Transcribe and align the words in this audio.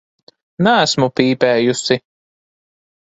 Neesmu 0.67 1.09
pīpējusi. 1.21 2.01